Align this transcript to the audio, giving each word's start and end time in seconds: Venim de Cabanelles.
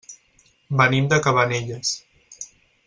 Venim 0.79 1.11
de 1.11 1.21
Cabanelles. 1.27 1.95